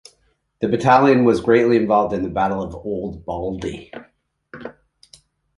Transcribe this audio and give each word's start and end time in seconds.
The 0.61 0.67
battalion 0.67 1.25
was 1.25 1.41
greatly 1.41 1.77
involved 1.77 2.11
in 2.11 2.23
the 2.23 2.29
Battle 2.29 2.63
of 2.63 2.73
Old 2.73 3.23
Baldy. 3.23 3.93